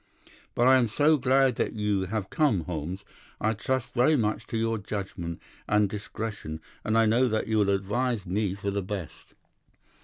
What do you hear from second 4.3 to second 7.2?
to your judgment and discretion, and I